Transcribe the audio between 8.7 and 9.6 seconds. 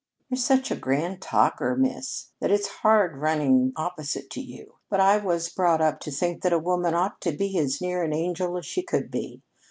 could be.